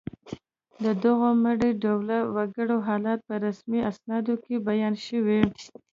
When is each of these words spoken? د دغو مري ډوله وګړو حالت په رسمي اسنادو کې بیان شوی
د 0.83 0.85
دغو 1.03 1.29
مري 1.43 1.71
ډوله 1.81 2.17
وګړو 2.35 2.77
حالت 2.87 3.19
په 3.27 3.35
رسمي 3.45 3.79
اسنادو 3.89 4.33
کې 4.43 4.55
بیان 4.67 4.93
شوی 5.07 5.41